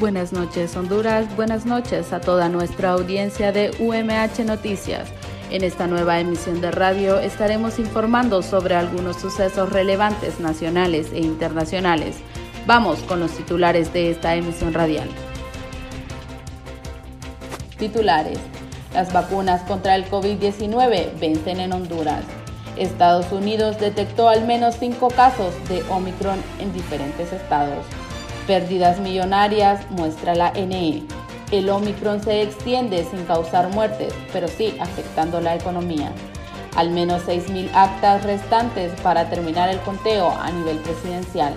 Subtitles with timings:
[0.00, 5.10] Buenas noches Honduras, buenas noches a toda nuestra audiencia de UMH Noticias.
[5.50, 12.16] En esta nueva emisión de radio estaremos informando sobre algunos sucesos relevantes nacionales e internacionales.
[12.66, 15.10] Vamos con los titulares de esta emisión radial.
[17.78, 18.38] Titulares.
[18.94, 22.24] Las vacunas contra el COVID-19 vencen en Honduras.
[22.78, 27.84] Estados Unidos detectó al menos cinco casos de Omicron en diferentes estados.
[28.50, 31.04] Pérdidas millonarias, muestra la NE.
[31.52, 36.10] El Omicron se extiende sin causar muertes, pero sí afectando la economía.
[36.74, 41.54] Al menos 6.000 actas restantes para terminar el conteo a nivel presidencial.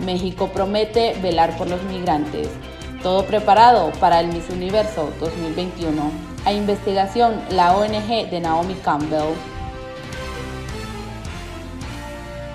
[0.00, 2.48] México promete velar por los migrantes.
[3.00, 6.02] Todo preparado para el Miss Universo 2021.
[6.46, 9.34] A investigación, la ONG de Naomi Campbell.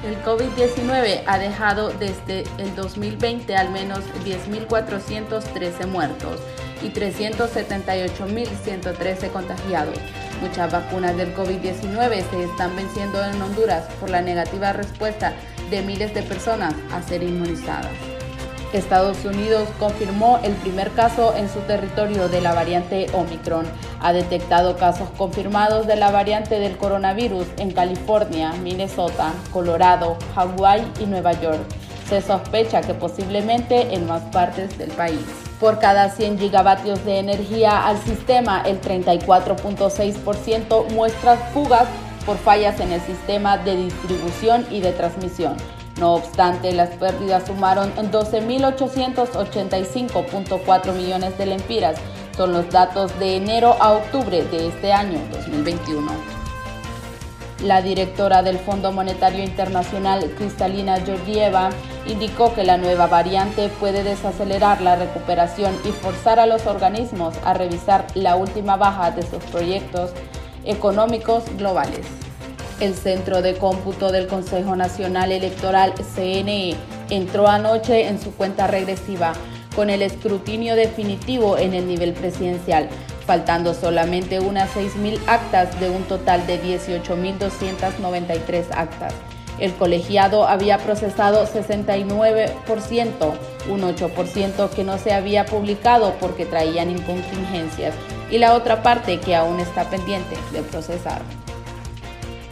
[0.03, 6.39] El COVID-19 ha dejado desde el 2020 al menos 10.413 muertos
[6.81, 9.97] y 378.113 contagiados.
[10.41, 15.33] Muchas vacunas del COVID-19 se están venciendo en Honduras por la negativa respuesta
[15.69, 17.91] de miles de personas a ser inmunizadas.
[18.77, 23.65] Estados Unidos confirmó el primer caso en su territorio de la variante Omicron.
[23.99, 31.05] Ha detectado casos confirmados de la variante del coronavirus en California, Minnesota, Colorado, Hawái y
[31.05, 31.59] Nueva York.
[32.07, 35.25] Se sospecha que posiblemente en más partes del país.
[35.59, 41.87] Por cada 100 gigavatios de energía al sistema, el 34.6% muestra fugas
[42.25, 45.55] por fallas en el sistema de distribución y de transmisión.
[45.99, 51.99] No obstante, las pérdidas sumaron 12.885.4 millones de lempiras.
[52.37, 56.09] Son los datos de enero a octubre de este año 2021.
[57.63, 61.71] La directora del Fondo Monetario Internacional, Cristalina Georgieva,
[62.07, 67.53] indicó que la nueva variante puede desacelerar la recuperación y forzar a los organismos a
[67.53, 70.11] revisar la última baja de sus proyectos
[70.63, 72.28] económicos globales.
[72.79, 76.75] El Centro de Cómputo del Consejo Nacional Electoral, CNE,
[77.09, 79.33] entró anoche en su cuenta regresiva
[79.75, 82.87] con el escrutinio definitivo en el nivel presidencial,
[83.25, 89.13] faltando solamente unas 6.000 actas de un total de 18.293 actas.
[89.59, 93.33] El colegiado había procesado 69%,
[93.69, 97.93] un 8% que no se había publicado porque traían incontingencias
[98.31, 101.21] y la otra parte que aún está pendiente de procesar.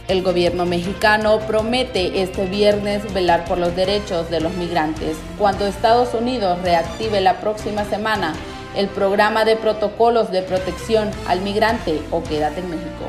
[0.08, 6.14] El gobierno mexicano promete este viernes velar por los derechos de los migrantes cuando Estados
[6.14, 8.32] Unidos reactive la próxima semana
[8.74, 13.04] el programa de protocolos de protección al migrante o quédate en México.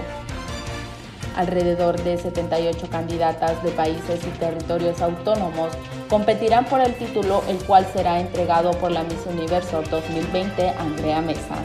[1.37, 5.69] Alrededor de 78 candidatas de países y territorios autónomos
[6.09, 11.55] competirán por el título, el cual será entregado por la Miss Universo 2020 Andrea Mesa.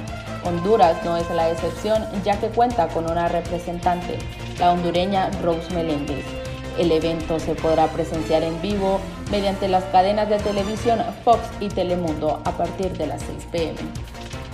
[0.45, 4.19] Honduras no es la excepción, ya que cuenta con una representante,
[4.59, 6.25] la hondureña Rose Meléndez.
[6.79, 9.01] El evento se podrá presenciar en vivo
[9.31, 13.79] mediante las cadenas de televisión Fox y Telemundo a partir de las 6 pm.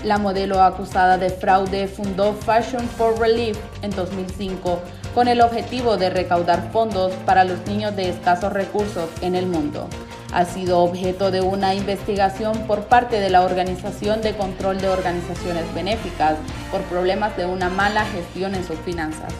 [0.04, 4.78] La modelo acusada de fraude fundó Fashion for Relief en 2005
[5.14, 9.88] con el objetivo de recaudar fondos para los niños de escasos recursos en el mundo
[10.32, 15.72] ha sido objeto de una investigación por parte de la Organización de Control de Organizaciones
[15.74, 16.36] Benéficas
[16.70, 19.32] por problemas de una mala gestión en sus finanzas.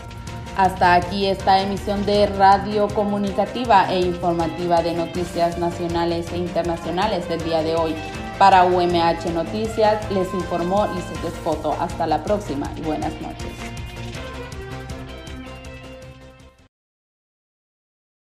[0.56, 7.42] Hasta aquí esta emisión de radio comunicativa e informativa de noticias nacionales e internacionales del
[7.44, 7.94] día de hoy.
[8.38, 11.74] Para UMH Noticias les informó Lizeth Escoto.
[11.80, 13.79] Hasta la próxima y buenas noches.